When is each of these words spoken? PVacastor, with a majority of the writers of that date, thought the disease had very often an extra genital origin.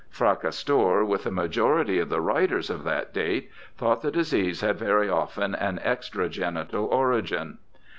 PVacastor, 0.11 1.05
with 1.05 1.27
a 1.27 1.31
majority 1.31 1.99
of 1.99 2.09
the 2.09 2.21
writers 2.21 2.71
of 2.71 2.83
that 2.85 3.13
date, 3.13 3.51
thought 3.77 4.01
the 4.01 4.09
disease 4.09 4.61
had 4.61 4.79
very 4.79 5.07
often 5.07 5.53
an 5.53 5.79
extra 5.83 6.27
genital 6.27 6.85
origin. 6.85 7.59